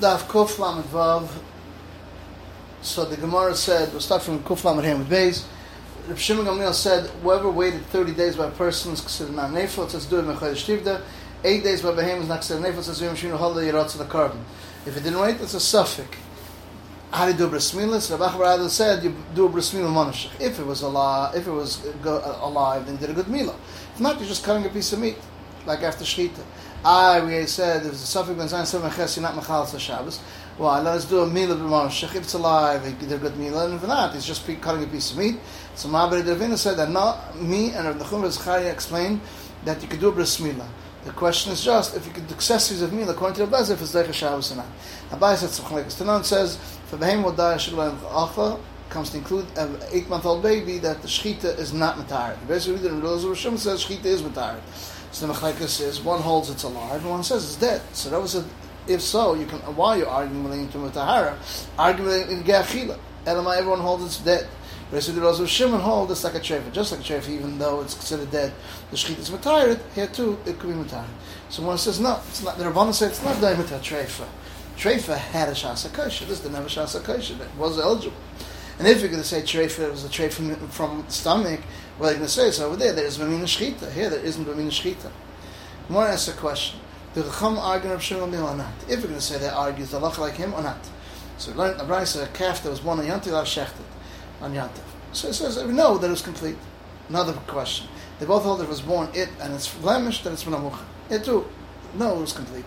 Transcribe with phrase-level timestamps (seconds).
[0.00, 1.28] Daf Kuf Vav.
[2.80, 5.44] So the Gemara said, we'll start from Kuf Lamed Ham with Beis.
[6.08, 9.84] Reb Shimon Gamliel said, whoever waited 30 days by a person is considered not nefil,
[9.84, 11.02] it says do it mechodesh tivda.
[11.44, 14.06] Eight days by Behem is not considered nefil, it says yom shinu holiday yerotz the
[14.06, 14.42] carbon.
[14.86, 16.14] If it didn't wait, it's a safek.
[17.10, 18.10] How do you do bris milas?
[18.10, 20.30] Rabbi Achbar said you do a bris milah monashich.
[20.40, 23.56] If it was alive, if it was alive, then did a good milah.
[23.92, 25.18] If not, you're just cutting a piece of meat,
[25.66, 26.42] like after shechita.
[26.82, 30.18] I we said there's a safek ben zayin seven ches, you're not mechal Shabbos.
[30.56, 32.04] Well, let's do a milah b'monashich.
[32.04, 35.18] If it's alive, a good milah, and if not, it's just cutting a piece of
[35.18, 35.36] meat.
[35.74, 39.20] So Ma'abed Davina said that not me and Rav Nachum Zechariah explained
[39.66, 40.38] that you could do a bris.
[40.38, 43.72] The question is just if you could do accessories of milah according to the Bezer,
[43.72, 44.66] if it's Deicha Shabbos or not.
[45.10, 45.84] Abai said Tzachlik.
[45.84, 48.58] Tanan says, for behem die Shugla Acha,
[48.88, 52.36] comes to include an eight month old baby, that the Shechita is not Matar.
[52.48, 54.58] Basically, the Rebbe Rishon says Shechita is Matar.
[55.12, 57.82] So the Machlekes is one holds it's alive and one says it's dead.
[57.92, 58.44] So that was a,
[58.86, 61.38] if so, you can, why you arguing with the Tahara?
[61.78, 62.98] Arguing in Geachila.
[63.26, 64.48] Elamai, everyone holds it's dead.
[64.90, 67.80] Basically, the Rosh Shimon hold it's like a trefa, just like a trefa, even though
[67.80, 68.52] it's considered dead.
[68.90, 69.80] The shechit is retired.
[69.94, 71.10] Here too, it could be retired.
[71.48, 72.58] So one says no, it's not.
[72.58, 74.26] The Rabbanon say it's not daimut a trefa.
[75.16, 76.24] Had a shasa kosher.
[76.24, 77.34] This didn't have a shasa kosher.
[77.34, 78.16] It was eligible.
[78.78, 81.60] And if you're going to say trefa was a trefa from, from stomach,
[82.00, 82.92] well, say it's over there.
[82.92, 83.92] There is mamina shechita.
[83.92, 85.10] Here, there isn't mamina shechita.
[85.88, 86.80] More ask a question:
[87.14, 88.72] Do the Chum argue Rav Shimon or not?
[88.84, 90.78] If you're going to say argue, is the like him or not?
[91.36, 94.54] So we learned the Brisa, a calf that was born on Yantiv, Yantil Shechted on
[94.54, 94.82] Yantav.
[95.12, 96.56] So it says, we know that it was complete.
[97.08, 97.88] Another question.
[98.18, 100.78] They both hold that it was born it and it's blemished, that it's menamuch.
[101.08, 101.46] It too.
[101.94, 102.66] No, it was complete.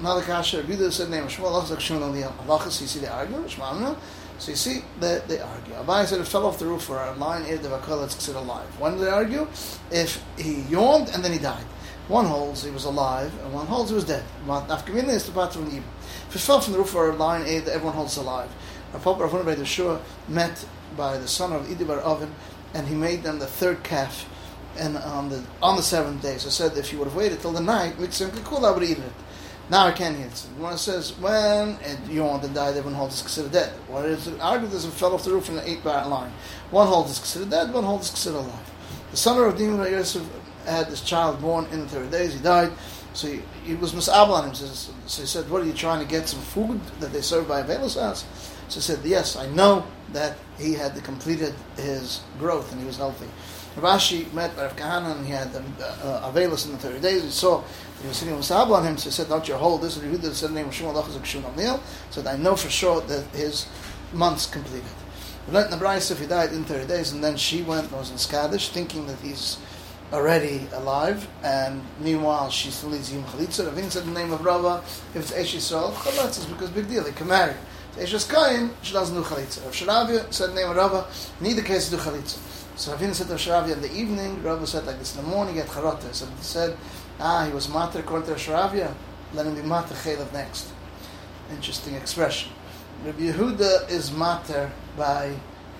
[0.00, 3.06] Another kasha, Rabbi said name Shmuel, Allah like Shmuel on the halachas, you see they
[3.06, 3.96] argue, Shmuel,
[4.38, 5.74] so you see that they argue.
[5.74, 8.40] Abai said it fell off the roof for a lion ate the vakal that's considered
[8.40, 8.68] alive.
[8.80, 9.48] When did they argue?
[9.90, 11.64] If he yawned and then he died.
[12.08, 14.22] One holds he was alive, and one holds he was dead.
[14.48, 15.82] Is the.
[16.28, 18.48] If it fell from the roof for a lion ate, everyone holds alive.
[18.92, 20.64] Rav Huna Shua met
[20.96, 22.32] by the son of Idibar Oven,
[22.74, 24.28] and he made them the third calf,
[24.78, 26.38] and on the on the seventh day.
[26.38, 27.94] So said if you would have waited till the night,
[28.44, 29.12] cool, I would have eaten it.
[29.68, 30.46] Now I can't eat it.
[30.58, 31.76] One says when
[32.08, 33.72] you want to die, everyone holds is considered dead.
[33.88, 34.40] What is it?
[34.40, 36.32] Argued as it fell off the roof in the eight bar line.
[36.70, 38.72] One holds is considered dead, one holds is considered alive.
[39.10, 40.24] The son of Dimon Yosef
[40.66, 42.34] had this child born in the third days.
[42.34, 42.70] He died.
[43.12, 44.54] So he, he was misabel on him.
[44.54, 47.48] So, so, he said, "What are you trying to get some food that they serve
[47.48, 48.24] by Avelos house?"
[48.68, 52.98] So he said, "Yes, I know that he had completed his growth and he was
[52.98, 53.26] healthy.
[53.76, 57.22] Rav Ashi met Rav Kahana and he had uh, Avelis in the 30 days.
[57.22, 57.62] He saw
[58.00, 59.96] he was sitting on him, so he said, Don't you hold this?
[59.96, 63.66] And he said the name of Shmuel Lachaz said, I know for sure that his
[64.12, 64.84] months completed.
[65.48, 68.16] The Braisa if he died in 30 days, and then she went and was in
[68.16, 69.58] Skadish, thinking that he's
[70.12, 73.66] already alive, and meanwhile she still needs Yim Chalitza.
[73.66, 74.82] Ravin said the name of Rava,
[75.14, 77.54] if it's Esh Yisrael, Chalatz is because big deal, they can marry.
[77.96, 79.64] Eshes Kohen, she doesn't do chalitza.
[79.64, 81.06] Rav Sharavia said the name of Rava,
[81.40, 82.38] in either case do chalitza.
[82.76, 85.28] So Ravina said to Rav Sharavia in the evening, Rava said like this, in the
[85.30, 86.12] morning at charata.
[86.12, 86.76] So he said,
[87.18, 88.94] ah, he was mater according to Rav Sharavia,
[89.32, 90.70] let him be mater chaylev next.
[91.50, 92.52] Interesting expression.
[93.04, 95.34] Rabbi Yehuda is mater by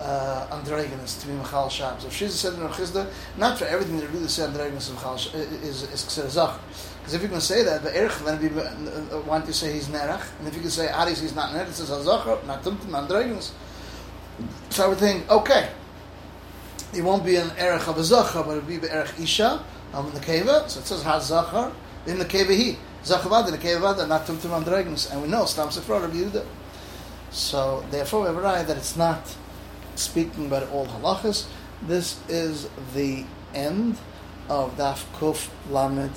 [0.00, 2.06] uh, androgynous to be Machal Shabbos.
[2.06, 5.82] If she's said in Rav Chisda, not for everything that really said androgynous is, is,
[5.92, 6.58] is considered Zach.
[6.98, 9.86] Because if you can say that, the erich, then be uh, want to say he's
[9.86, 13.06] nerach, and if you can say aris he's not nerach, it says hazacher, not tumtum,
[13.06, 13.52] androgynos.
[14.70, 15.68] So I would think, okay,
[16.94, 19.64] it won't be an erich of a zacher, but it will be the erich isha,
[19.94, 21.72] um, in the keva, so it says hazacher,
[22.06, 25.68] in the keva he, zachavad, in the keva, not tumtum, androgynos, and we know, stam
[25.68, 26.44] sefra, Rabbi Yehuda.
[27.30, 29.36] So therefore we have a that it's not
[29.94, 31.46] speaking about all halachas.
[31.82, 33.24] This is the
[33.54, 33.96] end
[34.48, 36.12] of Daf Kuf Lamed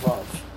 [0.00, 0.51] Vav.